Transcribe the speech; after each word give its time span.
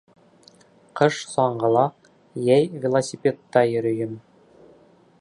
Ҡыш— 0.99 1.19
саңғыла, 1.33 1.85
йәй 2.47 2.67
велосипедта 2.87 3.67
йөрөйөм. 3.75 4.21